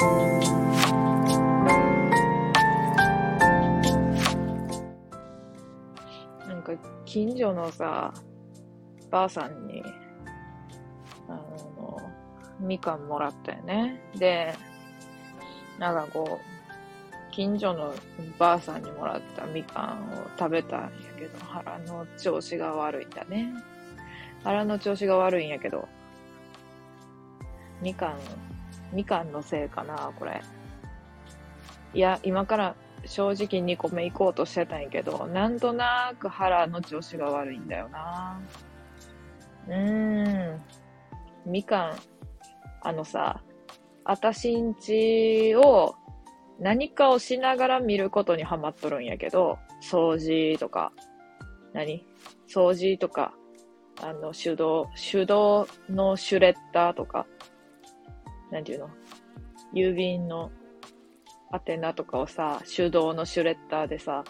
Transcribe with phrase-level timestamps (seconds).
[0.00, 0.06] な
[6.54, 6.72] んか、
[7.04, 8.14] 近所のさ、
[9.10, 9.82] ばあさんに、
[11.28, 11.98] あの、
[12.60, 14.00] みかんもらったよね。
[14.14, 14.54] で、
[15.80, 16.44] なんかこう、
[17.32, 17.92] 近所の
[18.38, 23.52] ばあさんにもらったみかんを食べたんやけど、腹の調子が悪いんだね。
[24.44, 25.88] 腹の調子が悪いんやけど、
[27.82, 28.18] みかん、
[28.92, 30.40] みかんのせいかな、これ。
[31.94, 32.74] いや、今から
[33.04, 38.40] 正直2個目行こうとしてたんやけど、なんとなく腹の調子が悪いんだよな。
[39.68, 40.62] うーん。
[41.46, 41.96] みかん、
[42.82, 43.42] あのさ、
[44.04, 45.94] あたしんちを
[46.58, 50.92] 何かをしながら見ることにハマっとるんやけど、掃除とか、
[51.72, 52.04] 何？
[52.48, 53.32] 掃除とか、
[54.02, 57.26] あの、手動、手動のシュレッダーとか、
[58.50, 58.90] なんていうの？
[59.74, 60.50] 郵便の
[61.66, 64.24] 宛名とかをさ、手動のシュレッダーでさ、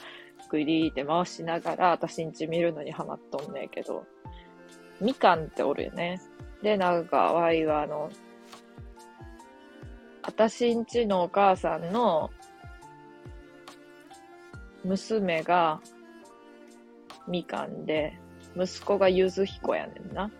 [0.51, 4.05] グリーって回しながら、私んち見るのにハマっとんねんけど、
[5.01, 6.21] みかんっておるよね。
[6.63, 8.11] で、なんか、わいはあの、
[10.23, 12.31] 私んちのお母さんの
[14.85, 15.81] 娘が
[17.27, 18.19] みかんで、
[18.57, 20.31] 息子がゆずひこやねんな。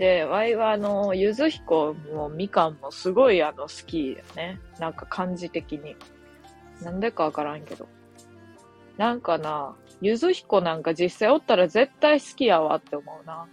[0.00, 4.58] で、わいはあの、ゆずひこもみかんもすごいあの好きよね。
[4.78, 5.94] なんか感じ的に。
[6.82, 7.86] なんでかわからんけど。
[8.96, 13.46] なんかな、ゆずひこなんか実際おったら絶対好きやわって思うな。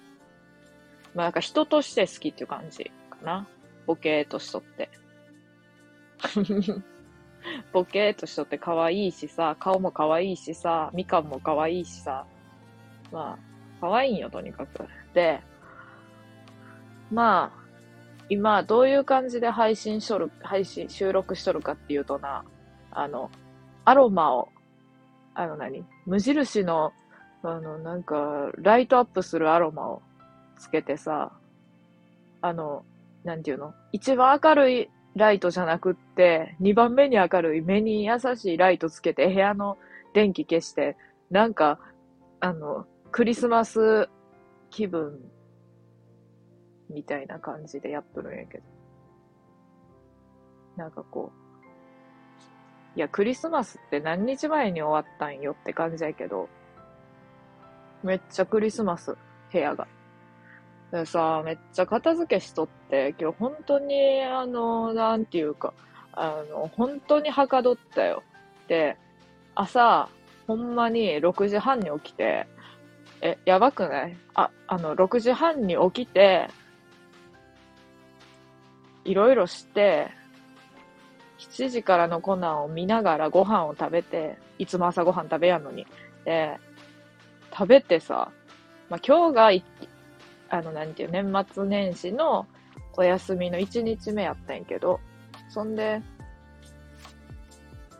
[1.14, 3.46] まあなんか人として好きっていう感じかな。
[3.86, 4.90] ボケーとしとって。
[7.74, 12.26] ボケーとしとって可愛いしさ、顔も可愛いしさ、みかんも可愛いしさ。
[13.12, 13.38] まあ、
[13.82, 14.86] 可愛いんよ、とにかく。
[15.14, 15.42] で、
[17.12, 17.68] まあ、
[18.30, 22.44] 今、どういう感じで配信しとる、配信、収録しとるかっていうとな、
[22.92, 23.32] あの、
[23.86, 24.50] アロマを、
[25.34, 26.92] あの何無印の、
[27.44, 30.02] あの、なんか、ライトアップするアロマを
[30.58, 31.32] つけてさ、
[32.42, 32.84] あの、
[33.24, 39.78] なんていうの一番明るいライトじゃなくって、二番目に明るい目に優しいライトつけて部屋の
[40.14, 40.98] 電気消して、
[41.32, 41.80] なんか、
[42.40, 44.10] あの、クリスマス
[44.70, 45.20] 気分
[46.90, 48.64] みたいな感じでやっとるんやけど。
[50.76, 51.32] なんかこ
[52.96, 56.50] う、いや、クリスマスって何日前に終わったんよって感じやけど、
[58.04, 59.18] めっちゃクリスマス、
[59.52, 59.88] 部屋が。
[60.92, 65.74] でさ、めっちゃ片付けしとって、今日本当に、あの、なんていうか、
[66.14, 68.24] あの、本当にはかどったよ。
[68.68, 68.98] で、
[69.56, 70.10] 朝、
[70.48, 72.48] ほんまに6時半に起きて、
[73.22, 74.18] え、やばくない？
[74.36, 76.48] あ、あの、6時半に起きて、
[79.08, 80.10] いろいろして、
[81.40, 85.88] 7時からのコナンを見ながらご飯を食べて、いつも朝ご飯食べやんのに。
[86.26, 86.58] で、
[87.52, 88.30] 食べてさ、
[88.90, 89.64] まあ、今日が、
[90.50, 92.46] あの、なんていう、年末年始の
[92.98, 95.00] お休みの1日目やったんやけど、
[95.50, 96.02] そんで、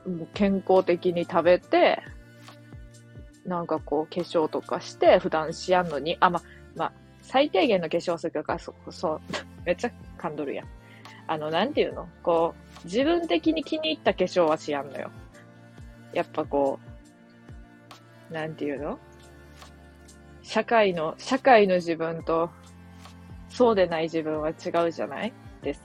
[0.06, 2.02] もう健康的に食べて、
[3.46, 6.42] なんかこう、化粧とかして、普段しやんのに、あ、ま、
[6.76, 6.92] ま、
[7.22, 9.22] 最低限の化粧水とか、そ、 そう、
[9.66, 10.77] めっちゃ噛んどるやん。
[11.28, 12.08] あの、なんていうの？
[12.24, 15.12] こう、自分的に気に入った化粧はしやんのよ。
[16.14, 16.80] やっぱこ
[18.30, 18.98] う、なんていうの？
[20.42, 22.50] 社会の、社会の自分と、
[23.50, 25.34] そうでない自分は違うじゃない？
[25.62, 25.82] です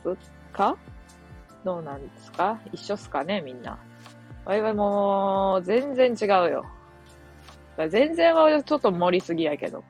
[0.53, 0.77] か？
[1.65, 2.61] どうなんですか？
[2.73, 3.41] 一緒っすかね？
[3.41, 3.79] みんな。
[4.45, 6.67] わいはもう、全然違うよ。
[7.89, 9.83] 全然はちょっと盛りすぎやけど。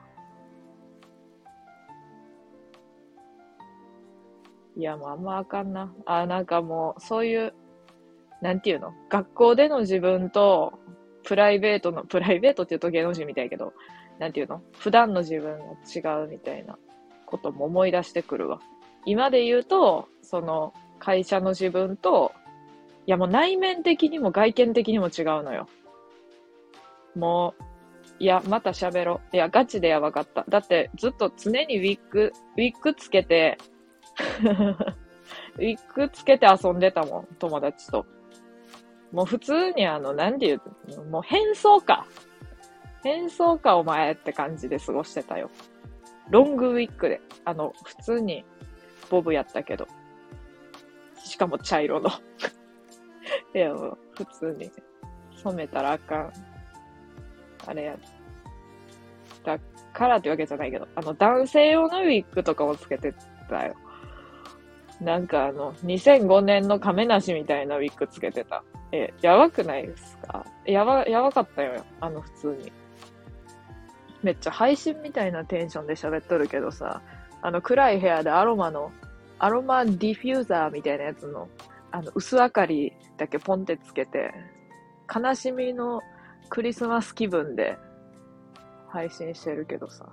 [4.75, 5.93] いや、もうあんまあかんな。
[6.05, 7.53] あ、なんかもう、そういう、
[8.41, 8.93] なんていうの？
[9.09, 10.79] 学校での自分と、
[11.23, 13.73] プライベートの、プライベートって言うと芸能人みたいけど、
[14.19, 14.61] なんていうの？
[14.73, 15.65] 普段の自分が
[16.19, 16.77] 違うみたいな
[17.25, 18.59] ことも思い出してくるわ。
[19.05, 22.31] 今で言うと、その、会社の自分と、
[23.05, 25.67] いやもう内面的にも外見的にも違うのよ。
[27.15, 27.63] もう、
[28.19, 29.35] いや、また喋ろう。
[29.35, 30.45] いや、ガチでやばかった。
[30.47, 33.57] だって、ずっと常にウィッグ、ウィッグつけて、
[35.57, 38.05] ウィッグつけて遊んでたもん、友達と。
[39.11, 40.61] もう普通にあの、なんで言
[40.97, 42.05] う、もう変装か。
[43.03, 45.49] 変装かお前って感じで過ごしてたよ。
[46.29, 47.21] ロングウィッグで。
[47.45, 48.45] あの、普通に
[49.09, 49.87] ボブやったけど。
[51.23, 52.09] しかも茶色の。
[53.53, 54.71] いや、もう普通に
[55.35, 56.33] 染めたらあかん。
[57.67, 57.97] あれや。
[59.43, 59.59] だ
[59.93, 63.13] からってわけじゃないけど、あの、男性用のウィッグとかもつけて
[63.49, 63.75] たよ。
[65.03, 68.63] なんかあの、2005年の亀梨みたいなウィッグつけてた。
[68.91, 70.45] え、やばくないですか？
[70.65, 71.83] やば、やばかったよ。
[71.99, 72.71] あの、普通に。
[74.21, 77.01] めっちゃ配信みたいなテンションで喋っとるけどさ、
[77.41, 78.91] あの暗い部屋でアロマの、
[79.39, 81.49] アロマディフューザーみたいなやつの、
[81.91, 84.33] あの薄明かりだけポンってつけて、
[85.13, 86.01] 悲しみの
[86.49, 87.77] クリスマス気分で
[88.87, 90.05] 配信してるけどさ、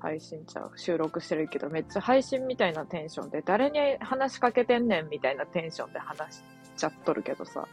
[0.00, 6.42] 配信ちゃう、収録してるけど、めっちゃ配信みたいなテンションで、誰に話しかけてんねんみたいなテンションで話し
[6.76, 7.66] ちゃっとるけどさ、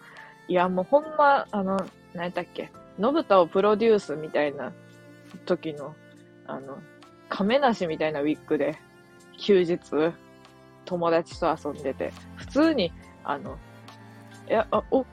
[0.48, 1.77] いやもうほんま、あの、
[2.13, 4.72] 何やったっけ、のぶたをプロデュースみたいな
[5.45, 5.95] 時の、
[6.48, 6.77] あの、
[7.30, 8.77] 亀梨みたいなウィッグで、
[9.38, 9.80] 休日、
[10.86, 12.92] 友達と遊んでて、普通に、
[13.24, 13.57] あの、
[14.48, 15.06] いや、あ、お、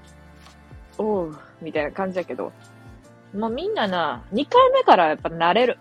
[0.99, 2.53] おう、みたいな感じだけど、
[3.35, 5.79] もうみんなな、2回目からやっぱ慣れる。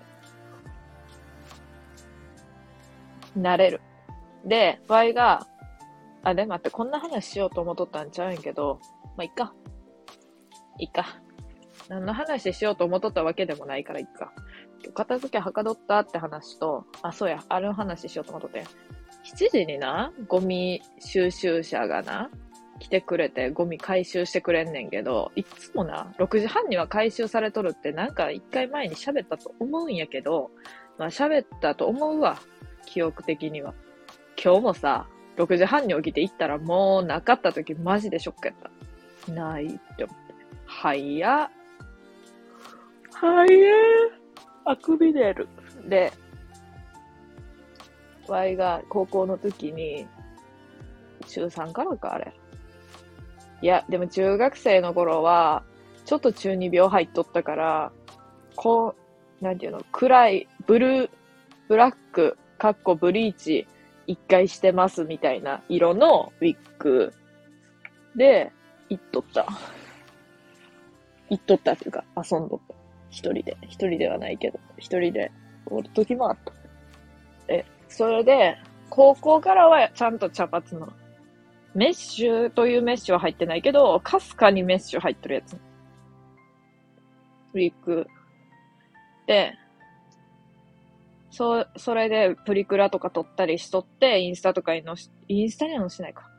[3.37, 3.81] 慣れる。
[4.45, 5.47] で、場合が、
[6.23, 8.79] あ、で、待って、こんな話しようと思っとったんちゃうんやけど、
[9.17, 9.53] まあ、いっか。
[10.77, 11.05] いっか。
[11.89, 14.31] 何の話しようと思っとったわけでもないからいっか。
[14.93, 18.63] 片付けはかどったって話と、あ、そうや、あれの話しようと思っとって。
[19.23, 22.29] 7時にな、ゴミ収集車がな、
[22.81, 30.49] 来てくれてゴミ回収してくれんねんけど、いつもな、6時半には回収されとるってなんか一回前に喋ったと思うんやけど、
[30.97, 32.39] まあ喋ったと思うわ。
[32.85, 33.73] 記憶的には。
[34.43, 35.07] 今日もさ、
[35.37, 38.55] 6時半に起きて行ったらもうなかった時マジでショックやっ
[39.27, 39.31] た。
[39.31, 40.33] ないって思って。
[40.65, 41.49] はいや。
[43.13, 43.73] はいや。
[44.65, 45.47] あくび出る。
[45.87, 46.11] で、
[48.27, 50.07] ワイが高校の時に、
[51.27, 52.33] 中3からか、あれ。
[53.61, 55.63] いや、でも中学生の頃は、
[56.05, 57.91] ちょっと中二病入っとったから、
[58.55, 58.95] こ
[59.41, 61.09] う、なんていうの、暗い、ブルー、
[61.67, 63.65] ブラック、かっこブリーチ、
[64.05, 67.11] 一回してますみたいな色のウィッグ
[68.15, 68.51] で、
[68.87, 69.47] 行っとった。
[71.31, 72.75] 行っとったっていうか、遊んどった。
[73.09, 73.57] 一人で。
[73.63, 75.31] 一人ではないけど、一人で
[75.65, 76.53] おる時もあった。
[77.47, 78.55] え、それで、
[78.91, 80.93] 高校からはちゃんと茶髪の
[81.73, 85.57] メッシュというメッシュは入ってないけど、かすかにメッシュ入ってるやつ。
[87.55, 88.05] ウィッグ。
[89.25, 89.55] で、
[91.31, 96.29] そ、それでプリクラとか撮ったりしとって、インスタとかに載し、インスタには載しないか。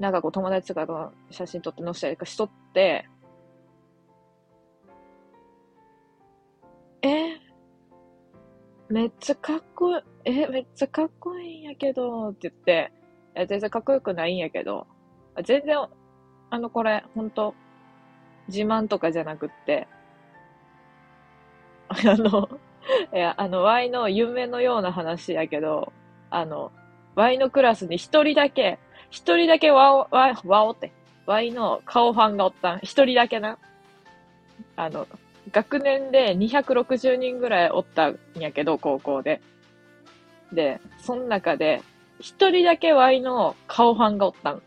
[0.00, 3.08] なんかこう友達とかと写真撮って載せたりとかしとって、
[7.02, 7.38] え？
[8.88, 12.92] めっちゃかっこいい、え、めっちゃかっこいいんやけど、って言って、
[13.34, 14.86] や、全然かっこよくないんやけど、
[15.44, 15.78] 全然、
[16.50, 17.54] あの、これ、ほんと、
[18.48, 19.88] 自慢とかじゃなくって、
[21.88, 22.48] あの、
[23.14, 25.92] いや、あの、Y の夢のような話やけど、
[26.30, 26.72] あの、
[27.14, 28.78] Y のクラスに一人だけ、
[29.10, 30.92] 一人だけワオ、ワワオって、
[31.26, 32.78] Y の顔ファンがおったん。
[32.80, 33.58] 一人だけな。
[34.76, 35.06] あの、
[35.50, 39.40] 学年で260人ぐらいおったんやけど、高校で。
[40.52, 41.82] で、その中で、
[42.20, 44.62] 一人だけワイの顔ファンがおったん。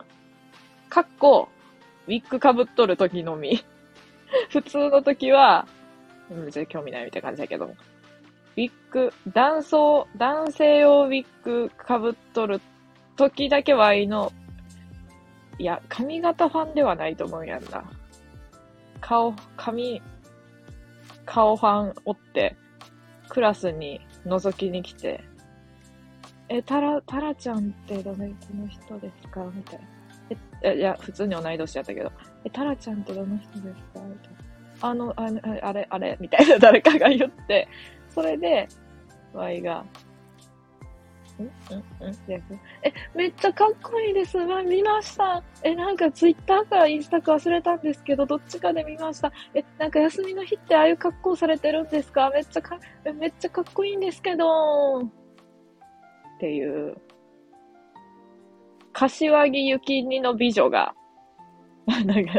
[0.89, 1.49] かっこ、
[2.07, 3.63] ウィッグ被っとる時のみ。
[4.49, 5.67] 普通の時は、
[6.29, 7.73] うん別に興味ないみたいな感じだけど。
[8.57, 12.61] ウィッグ、男装、男性用ウィッグ被っとる
[13.17, 14.31] 時だけワイの、
[15.57, 17.83] いや、髪型ファンではないと思うやんな。
[19.01, 20.01] 顔、髪、
[21.25, 22.55] 顔ファンおって、
[23.29, 25.23] クラスに覗きに来て、
[26.47, 28.27] え、タラ、タラちゃんってどの
[28.67, 29.43] 人ですか？
[29.53, 29.85] みたいな。
[30.61, 32.11] え、いや、普通に同い年やったけど、
[32.43, 34.05] え、タラちゃんってどの人ですか？
[34.05, 34.37] みたいな。
[34.81, 35.23] あの、あ
[35.63, 37.67] あれ、あれ、みたいな誰かが言って、
[38.15, 38.65] それで、
[39.33, 39.83] ワイが、
[41.37, 41.51] んんん
[42.81, 44.37] え、めっちゃかっこいいです。
[44.37, 45.43] わ、見ました。
[45.63, 49.33] え、なんかツイッターかインスタか忘れたんですけど、どっちかで見ました。
[49.53, 52.29] え、なんか休みの日ってああいう格好されてるんですか？
[52.29, 52.79] めっちゃか、
[53.19, 55.01] めっちゃかっこいいんですけど。
[55.01, 55.09] っ
[56.39, 56.95] ていう、
[58.93, 60.95] 柏木幸二の美女が、
[62.05, 62.31] なんか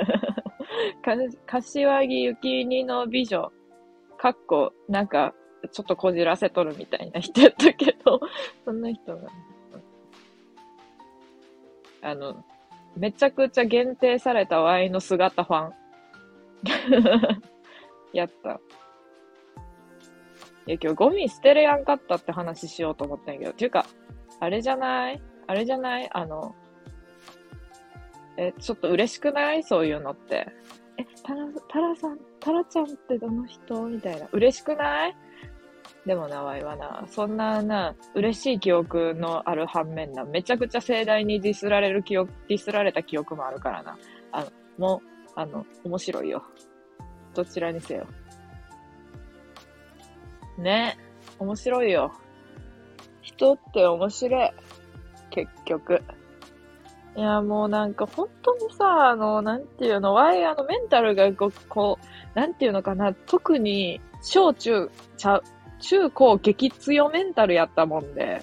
[1.44, 3.52] 柏木幸二の美女、
[4.16, 5.34] かっこ、なんか、
[5.72, 8.20] ちょっとこじらせとるみたいな人やったけど、
[8.64, 9.28] そんな人が、
[12.02, 12.44] あの、
[12.96, 15.72] めちゃくちゃ限定されたワイの姿ファン。
[18.12, 18.60] やった。
[20.66, 23.86] いや、今日ゴミ捨てるやんかったって話しようと思ったんやけど、ていうか、
[24.40, 25.22] あれじゃない？
[25.46, 26.08] あれじゃない？
[26.12, 26.54] あの、
[28.36, 29.62] え、ちょっと嬉しくない？
[29.62, 30.46] そういうのって。
[30.98, 33.86] え、タラ、タラさん、タラちゃんってどの人？
[33.88, 34.28] みたいな。
[34.32, 35.16] 嬉しくない？
[36.06, 43.98] でもな、わいはな、そんなな、嬉しい記憶のある反面な、めちゃくちゃ盛大にディスられる記憶、ディスられた記憶もあるからな。
[44.30, 46.44] あの、もう、あの、面白いよ。
[47.34, 48.06] どちらにせよ。
[50.58, 50.96] ね。
[51.40, 52.12] 面白いよ。
[53.20, 54.50] 人って面白い。
[55.30, 56.02] 結局。
[57.16, 65.42] いや、もうなんか本当にさ、あの、なんていうの、ワイ、あの、メンタルがこう、こうなんていうのかな、特に、小中、ちゃう、
[65.80, 68.40] 中高激強メンタルやったもんで、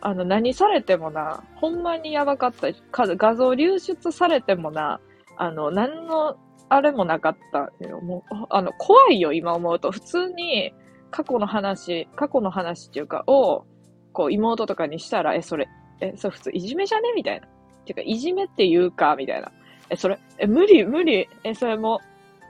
[0.00, 2.68] あの、何されてもな、ほんまにやばかった。
[2.92, 5.00] 画像流出されてもな、
[5.36, 6.36] あの、何の、
[6.68, 7.70] あれもなかった
[8.02, 9.90] もう、あの、怖いよ、今思うと。
[9.90, 10.72] 普通に、
[11.10, 13.64] 過去の話、過去の話っていうか、を、
[14.12, 15.68] こう、妹とかにしたら、え、それ、
[16.00, 17.12] え、それ普通いじめじゃね？
[17.14, 17.46] みたいな。
[17.84, 19.50] てか、いじめって言うかみたいな。
[19.90, 21.28] え、それ、え、無理、無理。
[21.44, 22.00] え、それも、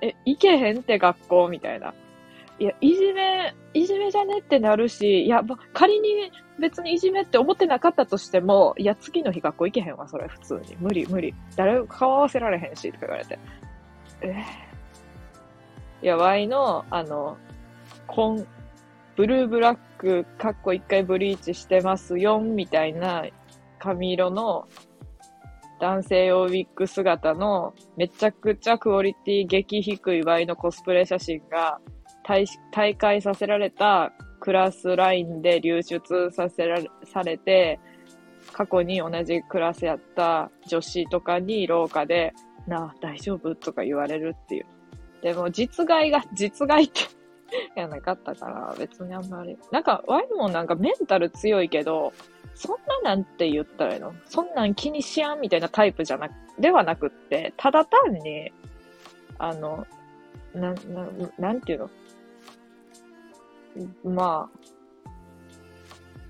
[0.03, 1.49] え、行けへんって学校？
[1.49, 1.95] みたいな。
[2.61, 10.77] いや、いじめ、いじめじゃねってなるし、いや、仮に別にいじめって思ってなかったとしても、いや、次の日学校行けへんわ、それ、普通に。
[10.79, 11.35] 無理、無理。
[11.57, 13.39] 誰も顔合わせられへんし、とか言われて。
[14.21, 14.45] え
[16.03, 17.39] いや、ワイの、あの、
[18.07, 18.47] コン、
[19.17, 23.25] ブルーブラック、かっこ一回ブリーチしてますよ、みたいな
[23.79, 24.69] 髪色の
[25.81, 31.81] 男性用ウィッグ姿のめちゃくちゃクオリティ激低いワイのコスプレ写真が
[32.23, 32.47] 大
[32.97, 37.79] 会させられたクラスラインで流出させられ、されて、
[38.53, 42.33] 過去に同じクラスやった女子とかに廊下で、
[42.67, 43.55] なあ、大丈夫？
[43.55, 44.67] とか言われるっていう。
[45.23, 47.01] でも、実害が、実害って
[47.77, 49.59] やなかったから、別にあんまり。
[49.71, 52.13] なんか、ワイもなんかメンタル強いけど、
[52.55, 54.15] そんななんて言ったらいいの？
[54.27, 58.53] そんなん気にしやんみたいなタイプじゃなく、ではなくって、ただ単に、
[59.39, 59.87] あの、
[60.55, 61.07] な、な、
[61.39, 61.91] なんていうの？
[64.05, 64.61] まあ、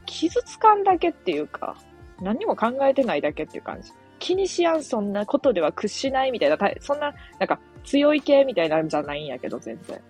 [0.07, 1.77] 傷つかんだけっていうか、
[2.21, 3.93] 何も考えてないだけっていう感じ。
[4.19, 10.03] 気にしやん、そんなことでは屈しないみたいな、そんな、なんか、強い系みたいなんじゃないんやけど、全然。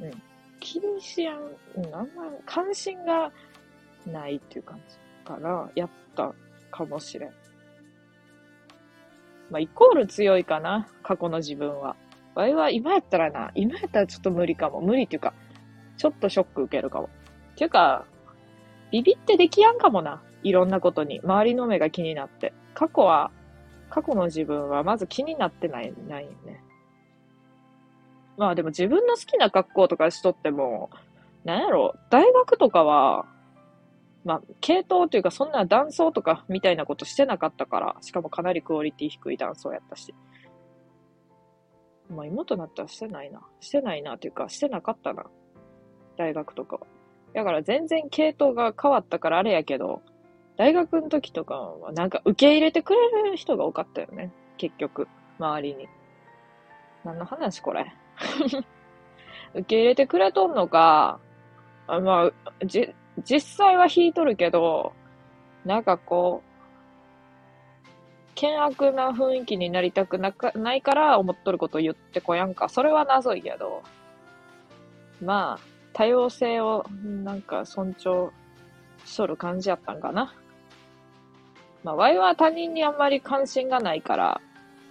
[0.00, 0.22] うん。
[0.60, 1.38] 気にしやん、
[1.76, 3.32] うん、あんま関心が
[4.06, 6.34] ないっていう感じから、やった
[6.70, 7.30] かもしれん。
[9.50, 11.96] まあ、イコール強いかな、過去の自分は。
[12.34, 14.80] 場合は今やったらな、今やったらちょっと無理かも。
[14.80, 15.34] 無理っていうか、
[15.96, 17.08] ちょっとショック受けるかも。
[17.52, 18.04] っていうか、
[18.90, 20.22] ビビってできやんかもな。
[20.42, 21.20] いろんなことに。
[21.22, 22.52] 周りの目が気になって。
[22.74, 23.30] 過去は、
[23.90, 26.62] 過去の自分はまず気になってない、ないよね。
[28.36, 30.90] まあでも自分の好きな格好とかしとっても、
[31.44, 33.26] なんやろ、大学とかは、
[34.24, 40.14] まあ、系統というかそんな断層とかみたいなことしてなかったから、しかもかなりクオリティ低い断層やったし。
[42.10, 43.40] まあ、妹なったらしてないな。
[43.60, 45.24] してないな、というか、してなかったな。
[46.16, 46.86] 大学とかは。
[47.34, 50.02] だから全然系統が変わったからあれやけど、
[50.56, 54.32] 大学の時とかはなんか受け入れてくれる人が多かったよね。
[54.56, 55.88] 結局、周りに。
[57.04, 57.94] 何の話これ
[59.54, 61.18] 受け入れてくれとんのか、
[61.86, 64.92] あまあ、じ、実際は引いとるけど、
[65.64, 66.49] なんかこう、
[68.40, 72.70] 険悪な雰囲気になりたくなかないから思っとること言ってこやんか。
[72.70, 73.82] それは謎いけど。
[75.22, 78.32] まあ、多様性をなんか尊重
[79.04, 80.34] しとる感じやったんかな。
[81.84, 84.40] まあ、ワイは他人にあんまり関心がないから、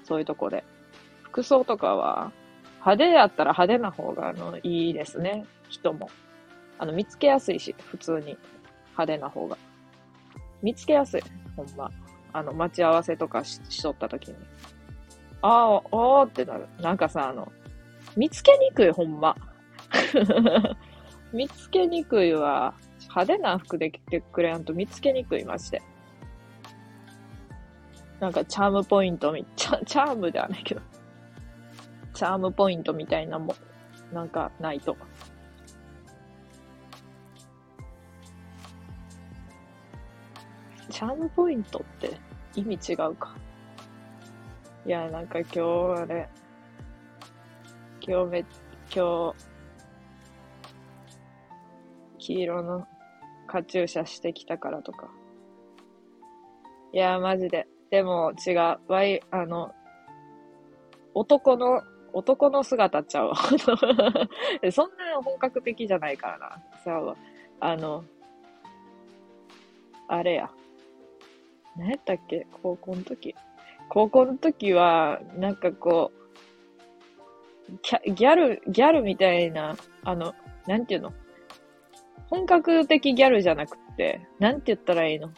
[0.03, 0.63] そういうとこで。
[1.24, 2.32] 服装とかは、
[2.82, 5.46] 派手やったら派手な方があのいいですね。
[5.70, 6.12] 人も。
[6.77, 8.38] あの、見つけやすいし、普通に。
[8.91, 9.58] 派手な方が。
[10.62, 11.22] 見つけやすい。
[11.56, 11.89] ほんま。
[12.33, 14.36] あの、待ち合わせとかししとった時に。
[15.41, 16.67] ああ、ああってなる。
[16.79, 17.51] なんかさ、あの、
[18.15, 19.36] 見つけにくい、ほんま。
[21.33, 22.74] 見つけにくいわ。
[23.09, 25.81] 派手な服で着てくれんと見つけにくい、マジで。
[28.19, 30.81] なんかチャームポイントみ、 チャチャームではないけど。
[32.13, 33.55] チャームポイントみたいなも、
[34.12, 34.98] なんかないと。
[41.00, 42.18] チャームポイントって
[42.56, 43.34] 意味違うか。
[44.86, 45.62] いや、なんか今日
[46.01, 46.29] あれ、
[48.06, 48.46] 今日め、
[48.94, 49.36] 今日、
[52.18, 52.86] 黄色の
[53.48, 55.10] カチューシャしてきたからとか。
[56.91, 57.65] いや、マジで。
[57.89, 58.91] でも違う。
[58.91, 59.74] わい、あの、
[61.13, 63.36] 男の、男の姿ちゃうわ。
[64.70, 66.62] そんな本格的じゃないからな。
[66.84, 67.15] さ
[67.62, 68.03] あ、あの、
[70.10, 70.51] あれや。
[71.79, 72.45] 何やったっけ？
[72.62, 73.33] 高校の時。
[73.88, 76.19] 高校の時は、なんかこう、
[78.13, 80.36] ギャル、ギャルみたいな、あの、
[80.67, 81.13] なんていうの？
[82.29, 85.31] 本格的ギャルじゃなくて、なんて言ったらいいの？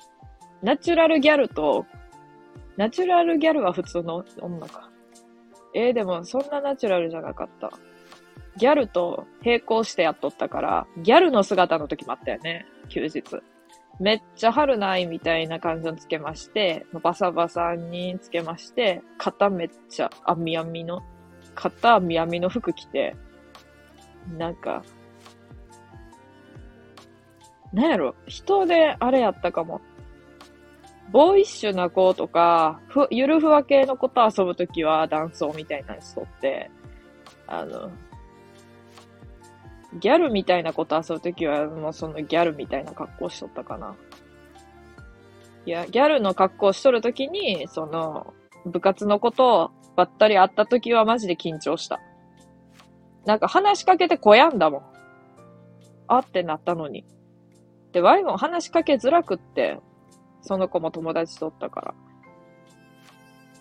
[0.62, 1.86] ナチュラルギャルと、
[2.75, 4.89] ナチュラルギャルは普通の女か。
[5.74, 7.71] えー、でもそんなナチュラルじゃなかった。
[8.57, 13.24] ギャルと並行してやっとったから、ギャルの姿の時もあったよね、休日。
[14.01, 21.03] めっちゃ春ないみたいな感じのつけまして、バサバサにつけまして、肩めっちゃ網網の、
[21.53, 23.15] 肩網網の服着て、
[24.39, 24.84] なんか、
[27.72, 29.81] なんやろ、人であれやったかも。
[31.12, 36.72] ボーイッシュな子とか、ふ、ゆるふわ系の子と遊ぶときは男装みたいなしとって、
[37.46, 37.91] あの、
[40.00, 43.95] ギャルみたいなこと遊ぶときは、もうそのギャルみたいな格好しとったかな。
[45.65, 48.33] いや、ギャルの格好しとるときに、その、
[48.65, 52.00] 部活のことをばったり会ったときはマジで緊張した。
[53.25, 54.81] なんか話しかけてこやんだもん。
[56.07, 57.05] あってなったのに。
[57.91, 59.79] で、ワイも話しかけづらくって、
[60.41, 61.93] その子も友達とったから。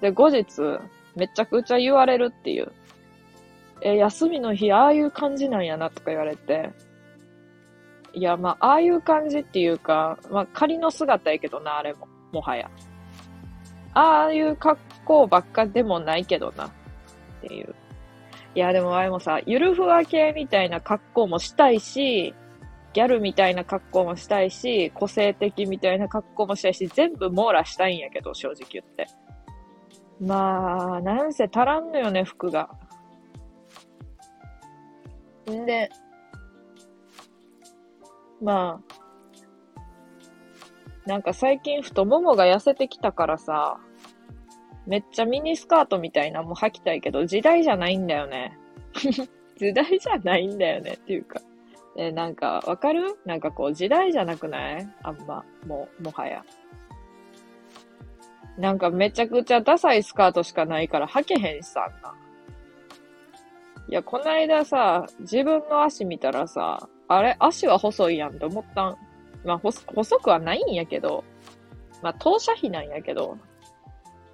[0.01, 0.47] で、後日、
[1.17, 2.73] めちゃくちゃ言われるっていう。
[3.83, 6.71] え、休みの日、ああいう感じなんやなとか言われて。
[8.13, 12.09] いや、まあ、ああいう感じっていうか、まあ、仮の姿やけどな、あれも。
[12.33, 12.71] もはや。
[13.95, 16.67] ああいう格好ばっかでもないけどな。
[16.67, 16.71] っ
[17.43, 17.75] ていう。
[18.55, 22.35] いや、でもあれもさ、ゆるふわ系みたいな格好もしたいし、
[22.93, 29.07] ギャルみたいな格好もしたいし、個性的みたいな格好もしたいし、全部網羅したいんやけど、正直言って。
[30.21, 32.69] まあ、なんせ足らんのよね、服が。
[35.51, 35.91] んで、
[38.43, 39.81] まあ、
[41.07, 43.79] なんか最近太ももが痩せてきたからさ、
[44.87, 48.57] めっちゃミニスカートみたいなも履きたいけど、時代じゃないんだよね。
[49.57, 51.41] 時代じゃないんだよねっていうか。
[51.97, 53.19] え、なんか、わかる？
[53.27, 54.89] なんかこう、時代じゃなくない？
[55.03, 56.45] あんま、もう、もはや。
[58.57, 62.15] なんかめちゃくちゃダサいスカートしかないから履けへんしさ、んな。
[63.91, 68.97] いや、こないださ、自分の足見たらさ、あれ足は細いやんって思ったん。
[69.45, 71.25] まあ、細くはないんやけど、
[72.01, 73.37] まあ、当社費なんやけど、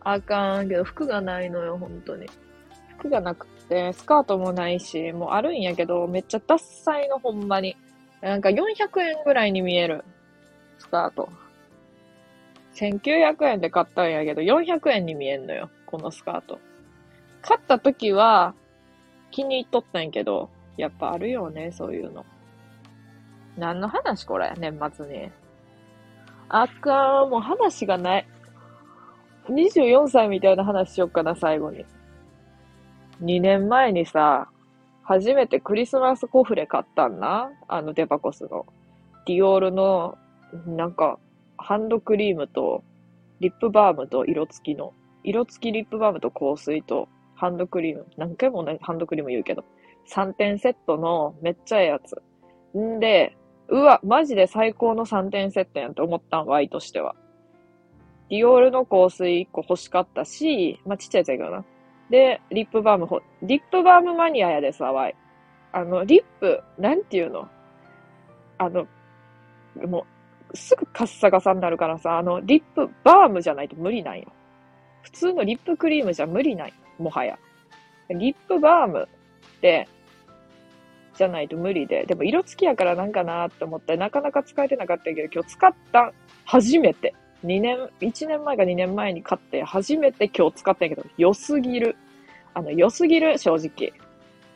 [0.01, 2.27] あかんけど、服がないのよ、本当に。
[2.99, 7.79] 服がなくて、スカートもないし、もうあるんやけど、めっちゃダッサいの、ほんまに。
[8.21, 10.05] なんか400円ぐらいに見える。
[10.79, 11.31] スカート。
[12.75, 15.71] 1900円で買ったんやけど、400円に見えんのよ。
[15.87, 16.59] このスカート。
[17.41, 18.55] 買った時は、
[19.37, 22.25] 気に入っとったんやけど、やっぱあるよね、そういうの。
[23.59, 25.31] 何の話これ年末に。
[26.49, 28.27] あかん、もう話がない。
[29.51, 31.85] 24歳みたいな話しよっかな、最後に。
[33.23, 34.49] 2年前にさ、
[35.03, 37.51] 初めてクリスマスコフレ買ったんな。
[37.69, 38.65] あのデパコスの。
[39.27, 40.17] ディオールの、
[40.67, 41.19] なんか、
[41.59, 42.83] ハンドクリームと、
[43.41, 44.95] リップバームと色付きの、
[45.25, 48.07] 色付きリップバームと香水と、ハンドクリーム。
[48.17, 49.65] 何回もね、ハンドクリーム言うけど。
[50.09, 52.23] 3点セットのめっちゃええやつ。
[52.77, 53.37] んで、
[53.69, 57.15] うわ、マジで最高の3点セットやんと思ったん、ワイとしては。
[58.31, 61.65] ディオールの香水1個欲しかったし、まあ、ちっちゃいやつやけどな。
[62.11, 65.17] で、リップバームほ、リップバームマニアやでさ、ワイ。
[65.73, 67.49] あの、リップ、なんていうの？
[68.59, 68.87] あの、
[69.87, 70.07] も
[70.53, 74.33] う、すぐカッサカサになるからさ、あの、リップバームじゃないと無理なんよ。
[75.03, 76.73] 普通のリップクリームじゃ無理ない。
[76.99, 77.39] もはや。
[78.09, 79.09] リップバーム
[79.59, 79.89] って、
[81.17, 82.05] じゃないと無理で。
[82.05, 86.13] でも色付きやからなんかなって思って、なかなか使えてなかったけど、今日使った
[86.45, 87.15] 初めて。
[87.45, 91.97] 2年、1年前か2年前に買って初めて今日使ったんやけど、良すぎる。
[92.55, 93.93] あの、良すぎる、正直。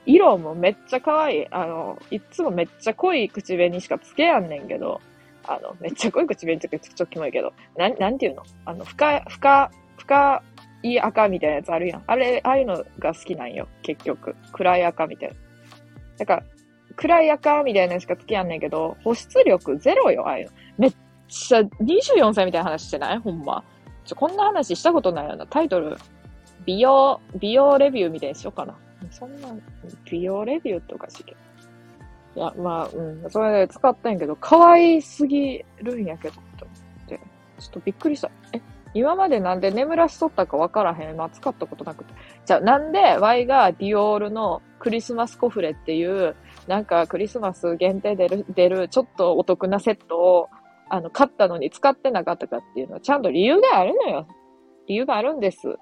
[0.06, 1.46] 色もめっちゃ可愛い。
[1.50, 5.00] あの、いつもめっちゃ濃い口紅しかつけやんねんけど、
[5.44, 8.42] あの、めっちゃ濃い口紅ってちょっとキモいけど、なん、なんていうの？
[8.64, 10.42] あの、深、深、深
[10.82, 12.04] いい赤みたいなやつあるやん。
[12.06, 14.34] あれ、ああいうのが好きなんよ、結局。
[14.52, 15.34] 暗い赤みたいな。
[16.18, 16.42] だから、
[16.96, 20.52] 暗い赤みたいなのしかつけやんねんけど、保湿力ゼロよ、ああいうの。
[20.78, 20.94] めっ
[21.28, 23.18] ちゃ24歳みたいな話してない？
[23.18, 23.62] ほんま。
[24.04, 25.46] ちょ、こんな話したことないよな。
[25.46, 25.96] タイトル、
[26.64, 28.76] 美容、美容レビューみたいにしようかな。
[29.10, 29.48] そんな、
[30.10, 31.36] 美容レビューっておかしいけど。
[32.36, 37.20] いや、まあ、うん、それで使ったんやけど、可愛すぎるんやけど、って。
[37.58, 38.30] ちょっとびっくりした。
[38.52, 38.60] え、
[38.94, 41.16] 今までなんで眠らしとったかわからへん。
[41.16, 42.14] まあ、使ったことなくて。
[42.44, 46.34] じゃあ、なんで、Y がディオールのクリスマスコフレっていう、
[46.66, 50.48] なんかクリスマス限定で出る、出る、ちょっとお得なセットを
[50.92, 54.26] あの、買ったのに使ってなかったかっていうのは、ちゃんと理由があるのよ。
[54.88, 55.76] 理由があるんです。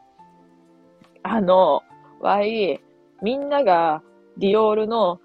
[1.23, 1.81] あの、
[2.21, 2.79] わい、
[3.23, 4.03] みんなが
[4.37, 5.19] ディオールの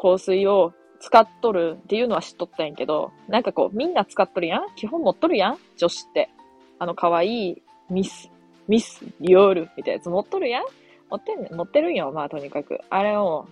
[0.00, 4.74] 香水を使っとるっていうのは知っとったんやけど、なんかこう、みんな使っとるやん？
[4.76, 5.58] 基本持っとるやん？
[5.76, 6.30] 女子って。
[6.78, 8.30] あの、可愛いミス、
[8.68, 10.64] ミス、ディオールみたいなやつ持っとるやん？
[11.10, 12.12] 持ってん、持ってるんよ。
[12.12, 12.80] まあ、とにかく。
[12.90, 13.46] あれを、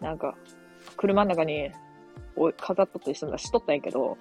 [0.00, 0.36] なんか、
[0.96, 1.70] 車の中に
[2.56, 4.16] 飾っとったりするのは知っとったんやけど、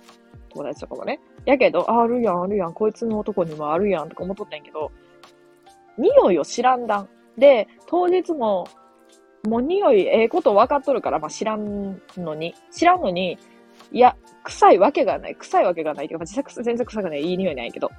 [0.50, 1.20] 友達とかもね。
[1.46, 4.92] やけど、あ、あるやん、あるやん、こいつの男にもあるやん、とか思っとったんやけど、
[5.98, 7.10] 匂いを知らんだん。
[7.38, 8.68] で、当日も、
[9.48, 13.38] もう匂い、ええこと分かっとるから、まあ、知らんのに、知らんのに、
[13.94, 17.92] いや、臭いわけがない、臭いわけがないけど、まあ、実際全然臭くない、いい匂いないけど、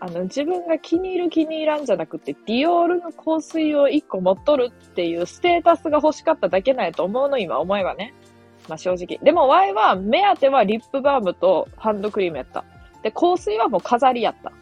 [0.00, 8.12] あの、自分が気に入る気に入らんじゃなくて、ディオールの香水を一個持っとるっていうステータスが欲しかっただけないと思うの、今思えばね。
[8.68, 9.18] まあ正直。
[9.22, 12.64] でも、ワイは、目当てはリップバームとハンドクリームやった。
[13.02, 14.52] で、香水はもう飾りやった。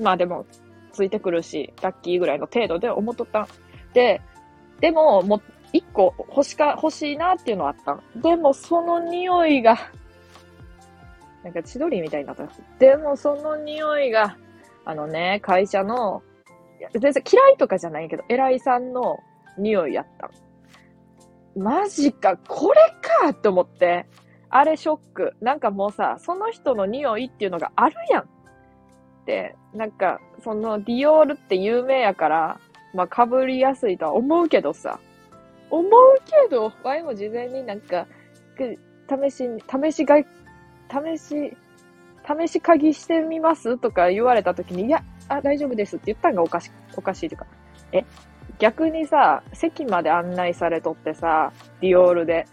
[0.00, 0.44] まあでも、
[0.92, 3.48] ついてくるし、ラッキーぐらいの程度で思っとった。
[3.94, 4.20] で、
[4.80, 5.40] でも、も、
[5.72, 8.20] 一個欲しか、欲しいなっていうのはあった。
[8.20, 9.76] でも、その匂いが、
[11.42, 12.46] なんか千鳥みたいになった。
[12.78, 14.36] でも、その匂いが、
[14.84, 16.22] あのね、会社の、
[16.92, 19.18] 全然嫌いとかじゃないけど、偉いさんの
[19.56, 20.30] 匂いやった。
[21.56, 22.80] マジか、これ
[23.24, 24.06] かって思って、
[24.50, 25.34] あれショック。
[25.40, 28.28] なんかもうさ、その人の匂いっていうのがあるやん。
[29.24, 32.60] で、なんか、そのディオールって有名やから、
[32.94, 34.98] まあ被りやすいとは思うけどさ。
[35.72, 35.90] 思う
[36.26, 38.06] けど、ワイも事前になんか、
[39.08, 39.48] 試し、
[39.82, 41.56] 試しが、試し、
[42.46, 47.46] 試し鍵してみますとか言われた時に、いや、あ、大丈夫ですって言ったんがおかし、おかしいというか。
[47.92, 48.04] え、
[48.58, 52.44] 逆にさ、席まで案内されとってさ、ディオールで、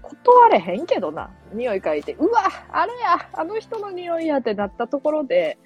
[0.00, 1.30] 断れへんけどな。
[1.52, 5.58] 匂い嗅いで、うわあれやあの人の匂いやってなったところで、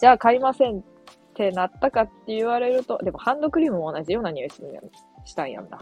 [0.00, 0.82] じゃあ買いませんっ
[1.34, 4.80] てなったかって言われると、でもハンドクリームも同じような匂いするんや
[5.24, 5.80] したんやんな。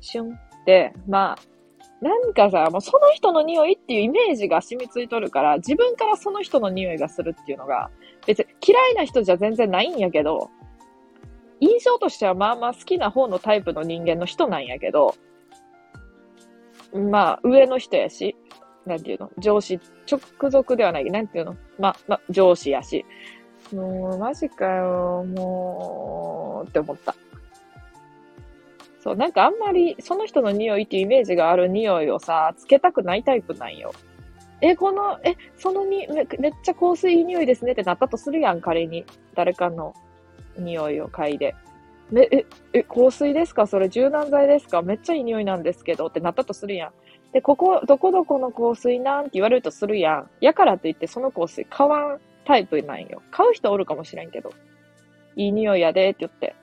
[0.00, 1.38] シュンって、まあ、
[2.04, 7.90] なんかさ、もうその人の匂いっていうイメージが染みついとるから、自分からその人の匂いがするっていうのが、
[8.26, 10.50] 別に嫌いな人じゃ全然ないんやけど、
[11.60, 15.14] 印象としてはまあまあ好きな方のタイプの人間の人なんやけど、
[16.92, 18.36] まあ上の人やし、
[18.86, 19.80] なんていうの上司、
[20.10, 23.04] 直属ではない、なんていうのまあ、まあ、上司やし。
[23.72, 27.16] もう、マジかよ、もう、って思った。
[29.06, 33.92] そう、なんかあんまり、その人の匂いっていうイメージがある匂いをさ、つけたくないタイプなんよ。
[34.60, 36.08] え、この、え、そのに
[36.40, 39.04] め、っちゃ香水いい匂いですねってなったとするやん、仮に。
[39.36, 39.94] 誰かの
[40.58, 41.54] 匂いを嗅いで。
[42.16, 43.68] え、え、香水ですか？
[43.68, 44.82] それ柔軟剤ですか？
[44.82, 46.92] めっちゃいい匂いなんですけどってなったとするやん。
[47.32, 50.30] で、ここ、どこどこの香水なんって言われるとするやん。
[50.40, 53.22] やからといってその香水買わんタイプなんよ。
[53.30, 54.52] 買う人おるかもしれんけど。
[55.36, 56.56] いい匂いやでって言って。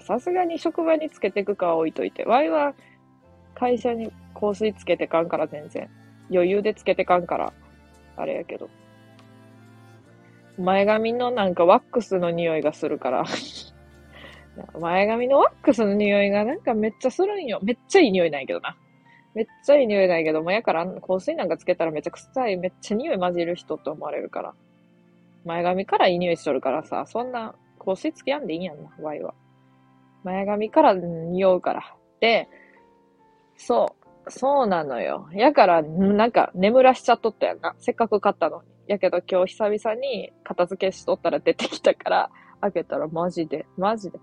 [0.00, 2.24] さすがに職場につけていくかは置いといて。
[2.24, 2.74] ワイは
[3.54, 5.88] 会社に香水つけてかんから全然。
[6.30, 7.52] 余裕でつけてかんから。
[8.16, 8.68] あれやけど。
[10.58, 13.24] 前髪のなんかワックスの匂いがするから
[14.80, 17.58] 前髪のワックスの匂いがなんかめっちゃするんよ。
[17.62, 18.76] めっちゃいい匂いないけどな。
[19.34, 24.54] めっちゃいい匂いないけども、やから香水なんかつけたらめっちゃ臭い、めっちゃ匂い混じる人って思われるから。
[25.44, 29.34] 前髪からいい匂いしとるからさ、そんな香水つけやんでいいんやんな、ワイは。
[30.24, 31.96] 前髪から匂うから。
[32.20, 32.48] で、
[33.56, 33.94] そ
[34.26, 35.28] う、そうなのよ。
[35.32, 37.74] やから、なんか眠らしちゃっとったやんな。
[37.78, 38.68] せっかく買ったのに。
[38.86, 44.18] やけど今日久々に片付けしとったら出てきたから、開けたらマジで、マジで。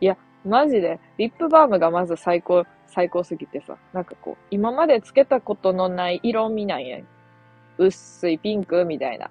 [0.00, 6.98] いや、マジで、リップバームがまず最高、最高すぎてさ、なんかこう、今までつけたことのない色味なんや。
[7.78, 9.30] 薄いピンクみたいな。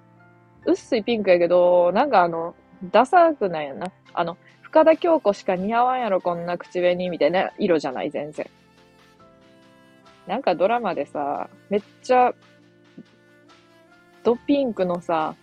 [0.66, 2.54] 薄いピンクやけど、なんかあの、
[2.90, 3.92] ダサくないやな。
[4.12, 8.48] あの、深田京子しか似合わんやろ、こんな口紅みたいな色じゃない、全然。
[10.26, 12.34] なんかドラマでさ、めっちゃ
[14.22, 15.34] ドピンクのさ、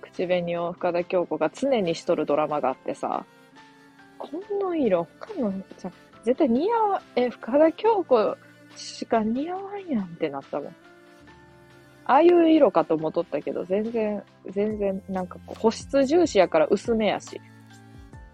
[0.00, 3.24] 口紅を深田恭子が常にしとるドラマがあってさ、
[4.18, 4.28] こ
[4.60, 5.52] の色、他の、
[6.24, 8.36] 絶対似合わ、え、深田恭子
[8.74, 10.76] しか似合わんやんってなったもん。
[12.08, 17.40] ああいう色かと思っとったけど、全然、全然、なんか、保湿重視やから薄めやし。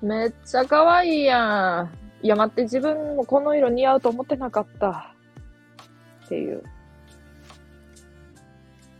[0.03, 2.27] めっちゃ可愛いやん。
[2.27, 5.15] いや、待って、自分もこの色似合うと思ってなかった。
[6.27, 6.63] っていう。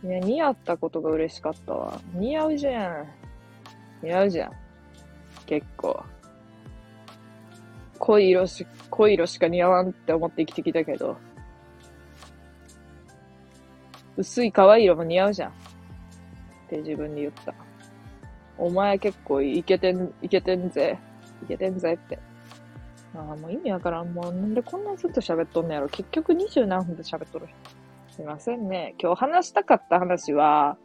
[0.03, 2.01] いや、似合ったことが嬉しかったわ。
[2.15, 3.07] 似合うじゃん。
[4.01, 4.51] 似合うじゃん。
[5.45, 6.03] 結構。
[7.99, 11.15] 濃い色し、濃い色しか似合わんって思って生きてきたけど。
[14.17, 15.49] 薄い可愛い色も似合うじゃん。
[15.49, 15.53] っ
[16.69, 17.53] て自分に言った。
[18.57, 20.97] お前結構イケてん、イケてんぜ。
[21.43, 22.19] イケてんぜって。
[23.15, 24.13] ああ、もう意味わからん。
[24.13, 25.87] もうなんでこんなずっと喋っとんのやろ。
[25.89, 27.47] 結局二十何分で喋っとる。
[28.09, 28.95] すいませんね。
[28.99, 30.77] 今日話したかった話は、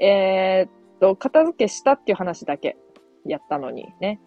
[0.00, 2.76] えー、っと、片付けしたっていう話だけ
[3.24, 4.20] やったのにね。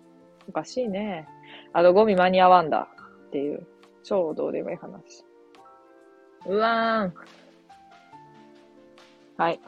[0.48, 1.28] おかしいね。
[1.74, 2.88] あのゴミ間に合わんだ
[3.28, 3.68] っていう、
[4.04, 5.26] 超どうでもいい話。
[6.46, 7.14] うわーん。
[9.42, 9.60] はい。